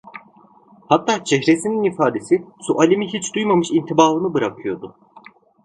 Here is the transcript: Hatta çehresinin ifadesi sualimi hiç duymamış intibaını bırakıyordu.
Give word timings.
Hatta 0.89 1.23
çehresinin 1.23 1.83
ifadesi 1.83 2.45
sualimi 2.61 3.07
hiç 3.13 3.33
duymamış 3.35 3.71
intibaını 3.71 4.33
bırakıyordu. 4.33 4.95